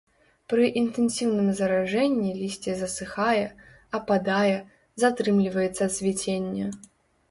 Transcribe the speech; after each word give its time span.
Пры 0.53 0.69
інтэнсіўным 0.81 1.51
заражэнні 1.59 2.31
лісце 2.41 2.71
засыхае, 2.81 3.45
ападае, 4.01 4.59
затрымліваецца 5.07 5.95
цвіценне. 5.99 6.77